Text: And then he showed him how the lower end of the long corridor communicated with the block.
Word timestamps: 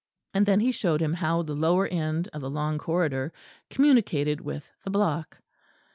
And 0.33 0.47
then 0.47 0.61
he 0.61 0.71
showed 0.71 0.99
him 0.99 1.13
how 1.13 1.43
the 1.43 1.53
lower 1.53 1.85
end 1.85 2.27
of 2.33 2.41
the 2.41 2.49
long 2.49 2.79
corridor 2.79 3.31
communicated 3.69 4.41
with 4.41 4.71
the 4.83 4.89
block. 4.89 5.37